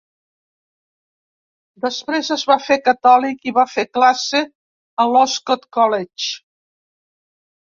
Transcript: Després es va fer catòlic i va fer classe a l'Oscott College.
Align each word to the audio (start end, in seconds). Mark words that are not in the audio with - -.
Després 1.83 2.31
es 2.37 2.45
va 2.51 2.57
fer 2.69 2.77
catòlic 2.89 3.45
i 3.51 3.53
va 3.59 3.67
fer 3.75 3.85
classe 3.99 4.41
a 5.05 5.07
l'Oscott 5.13 5.69
College. 5.79 6.31